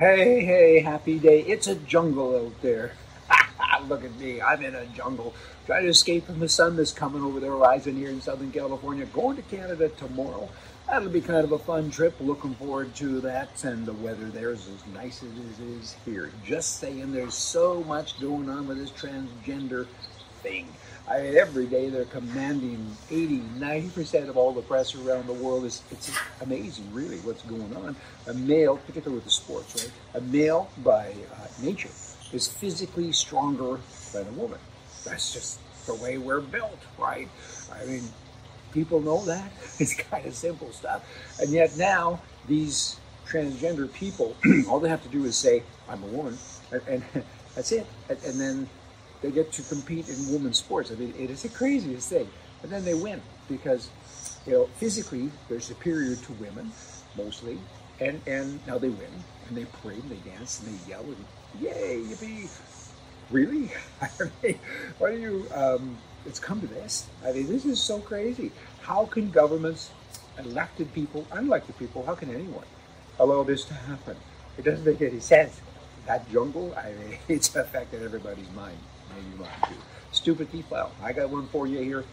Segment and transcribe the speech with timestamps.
[0.00, 1.42] Hey, hey, happy day.
[1.42, 2.92] It's a jungle out there.
[3.86, 4.40] Look at me.
[4.40, 5.34] I'm in a jungle
[5.66, 9.04] trying to escape from the sun that's coming over the horizon here in Southern California.
[9.04, 10.48] Going to Canada tomorrow.
[10.86, 12.14] That'll be kind of a fun trip.
[12.18, 13.62] Looking forward to that.
[13.62, 16.32] And the weather there is as nice as it is here.
[16.46, 19.86] Just saying, there's so much going on with this transgender
[20.42, 20.68] thing.
[21.08, 25.64] I mean, every day they're commanding 80, 90% of all the press around the world.
[25.64, 27.96] It's, it's amazing, really, what's going on.
[28.28, 29.92] A male, particularly with the sports, right?
[30.14, 31.90] A male, by uh, nature,
[32.32, 33.80] is physically stronger
[34.12, 34.58] than a woman.
[35.04, 37.28] That's just the way we're built, right?
[37.72, 38.04] I mean,
[38.72, 39.50] people know that.
[39.80, 41.02] It's kind of simple stuff.
[41.40, 44.36] And yet now, these transgender people,
[44.68, 46.36] all they have to do is say, I'm a woman,
[46.70, 47.02] and, and
[47.54, 47.86] that's it.
[48.08, 48.68] And, and then
[49.22, 50.90] they get to compete in women's sports.
[50.90, 52.28] I mean, it is the craziest thing.
[52.62, 53.90] And then they win because,
[54.46, 56.72] you know, physically they're superior to women,
[57.16, 57.58] mostly.
[58.00, 59.12] And and now they win
[59.48, 61.24] and they parade and they dance and they yell and
[61.60, 62.48] yay, yippee.
[63.30, 63.70] Really?
[64.02, 64.08] I
[64.42, 64.58] mean,
[64.98, 65.46] why do you?
[65.54, 67.06] Um, it's come to this.
[67.24, 68.52] I mean, this is so crazy.
[68.82, 69.90] How can governments,
[70.38, 72.64] elected people, unelected people, how can anyone
[73.18, 74.16] allow this to happen?
[74.58, 75.60] It doesn't make any sense.
[76.06, 78.78] That jungle, I mean, it's affected everybody's mind
[79.14, 79.74] maybe mine too.
[80.12, 80.92] Stupid file.
[81.02, 82.04] I got one for you here.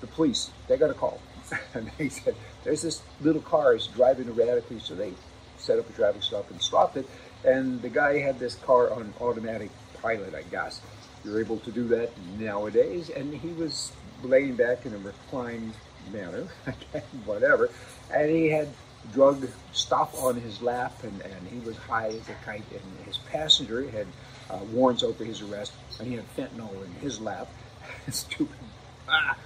[0.00, 1.20] The police, they got a call.
[1.74, 5.12] and they said, there's this little car is driving erratically, so they
[5.58, 7.08] set up a traffic stop and stopped it.
[7.44, 9.70] And the guy had this car on automatic
[10.02, 10.80] pilot, I guess.
[11.24, 13.10] You're able to do that nowadays.
[13.10, 15.74] And he was laying back in a reclined
[16.12, 16.46] manner,
[17.24, 17.70] whatever.
[18.12, 18.68] And he had
[19.12, 22.64] drug stuff on his lap, and, and he was high as a kite.
[22.72, 24.06] And his passenger had
[24.50, 27.48] uh, warrants out for his arrest, and he had fentanyl in his lap.
[28.10, 28.56] Stupid.
[29.08, 29.36] Ah,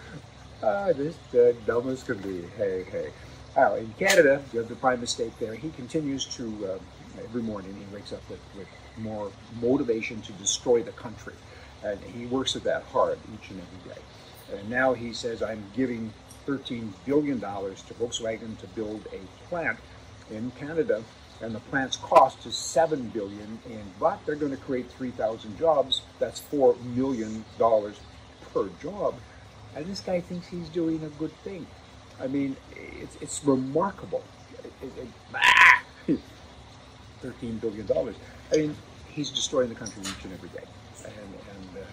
[0.62, 2.42] ah, this the dumbest can be.
[2.56, 3.10] Hey, hey.
[3.56, 5.54] Oh, in Canada, you have the prime mistake there.
[5.54, 10.82] He continues to, uh, every morning, he wakes up with, with more motivation to destroy
[10.82, 11.34] the country.
[11.82, 14.58] And he works at that hard each and every day.
[14.58, 16.12] And now he says, I'm giving
[16.46, 19.78] $13 billion to Volkswagen to build a plant
[20.30, 21.02] in Canada
[21.40, 26.02] and the plant's cost is seven billion in but they're going to create 3000 jobs.
[26.18, 27.98] That's four million dollars
[28.52, 29.14] per job.
[29.76, 31.66] And this guy thinks he's doing a good thing.
[32.20, 34.24] I mean it's, it's remarkable.
[34.82, 35.82] It, it, ah,
[37.20, 38.16] 13 billion dollars.
[38.52, 38.76] I mean
[39.08, 40.64] he's destroying the country each and every day.
[41.04, 41.86] And, and uh,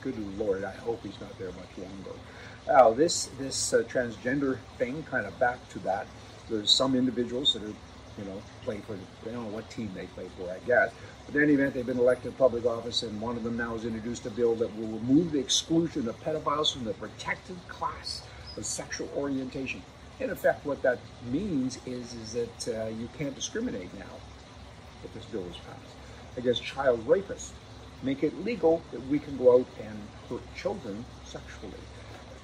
[0.00, 2.18] good lord i hope he's not there much longer.
[2.66, 6.06] Now this this uh, transgender thing kind of back to that.
[6.48, 7.74] There's some individuals that are
[8.18, 10.92] you know, play for, I don't know what team they play for, I guess.
[11.26, 13.72] But in any event, they've been elected to public office, and one of them now
[13.72, 18.22] has introduced a bill that will remove the exclusion of pedophiles from the protected class
[18.56, 19.82] of sexual orientation.
[20.18, 20.98] In effect, what that
[21.30, 24.14] means is, is that uh, you can't discriminate now
[25.04, 27.50] if this bill is passed against child rapists.
[28.02, 29.98] Make it legal that we can go out and
[30.28, 31.72] hurt children sexually.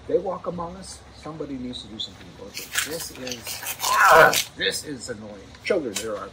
[0.09, 2.87] They walk among us, somebody needs to do something about this.
[2.87, 5.49] This is this is annoying.
[5.65, 6.29] Children, they're our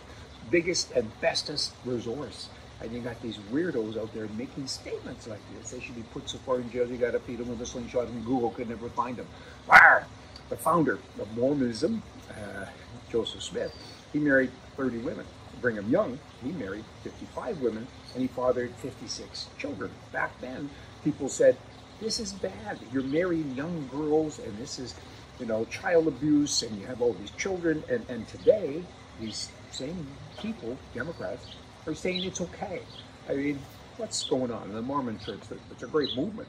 [0.50, 2.50] biggest and bestest resource.
[2.82, 5.72] And you got these weirdos out there making statements like this.
[5.72, 7.66] They should be put so far in jail you got to feed them with a
[7.66, 9.28] slingshot, and Google could never find them.
[9.68, 10.06] Arr!
[10.50, 12.02] The founder of Mormonism,
[12.32, 12.66] uh,
[13.12, 13.74] Joseph Smith,
[14.14, 15.26] he married 30 women.
[15.62, 19.92] Brigham Young, he married 55 women, and he fathered 56 children.
[20.14, 20.70] Back then,
[21.04, 21.58] people said,
[22.00, 22.80] this is bad.
[22.94, 24.96] You're marrying young girls, and this is,
[25.40, 27.84] you know, child abuse, and you have all these children.
[27.90, 28.84] And, and today,
[29.20, 30.08] these same
[30.40, 31.46] people, Democrats,
[31.86, 32.82] are saying it's okay.
[33.30, 33.60] I mean,
[33.98, 35.42] what's going on in the Mormon church?
[35.72, 36.48] It's a great movement.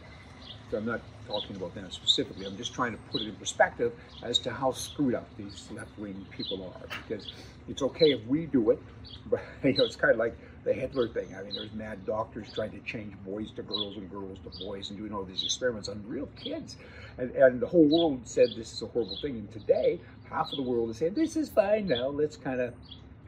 [0.70, 2.46] So I'm not talking about that specifically.
[2.46, 6.26] I'm just trying to put it in perspective as to how screwed up these left-wing
[6.30, 6.86] people are.
[7.08, 7.32] Because
[7.68, 8.80] it's okay if we do it,
[9.26, 11.34] but you know, it's kind of like the Hitler thing.
[11.38, 14.90] I mean, there's mad doctors trying to change boys to girls and girls to boys
[14.90, 16.76] and doing all these experiments on real kids.
[17.18, 19.36] And, and the whole world said this is a horrible thing.
[19.36, 22.08] And today, half of the world is saying, this is fine now.
[22.08, 22.74] Let's kind of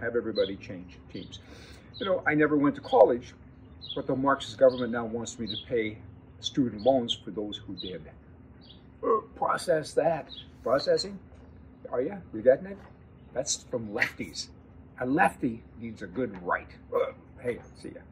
[0.00, 1.38] have everybody change teams.
[1.98, 3.32] You know, I never went to college,
[3.94, 5.98] but the Marxist government now wants me to pay
[6.40, 8.02] student loans for those who did.
[9.02, 10.28] Uh, process that.
[10.62, 11.18] Processing?
[11.88, 12.16] Oh, Are you?
[12.34, 12.78] You getting it?
[13.32, 14.48] That's from lefties.
[15.02, 16.68] A lefty needs a good right.
[17.40, 18.02] Hey, see ya.